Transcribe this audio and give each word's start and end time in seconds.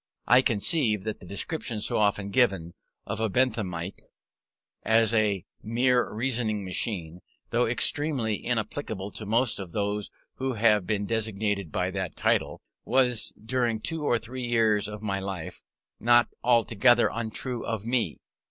I 0.25 0.41
conceive 0.41 1.03
that 1.03 1.19
the 1.19 1.27
description 1.27 1.79
so 1.79 1.99
often 1.99 2.31
given 2.31 2.73
of 3.05 3.19
a 3.19 3.29
Benthamite, 3.29 4.01
as 4.81 5.13
a 5.13 5.45
mere 5.61 6.11
reasoning 6.11 6.65
machine, 6.65 7.19
though 7.51 7.67
extremely 7.67 8.43
inapplicable 8.43 9.11
to 9.11 9.27
most 9.27 9.59
of 9.59 9.73
those 9.73 10.09
who 10.37 10.53
have 10.53 10.87
been 10.87 11.05
designated 11.05 11.71
by 11.71 11.91
that 11.91 12.15
title, 12.15 12.63
was 12.83 13.31
during 13.45 13.79
two 13.79 14.01
or 14.03 14.17
three 14.17 14.47
years 14.47 14.87
of 14.87 15.03
my 15.03 15.19
life 15.19 15.61
not 15.99 16.29
altogether 16.43 17.07
untrue 17.13 17.63
of 17.63 17.85
me. 17.85 18.17